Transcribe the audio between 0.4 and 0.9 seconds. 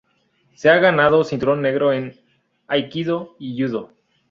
Se ha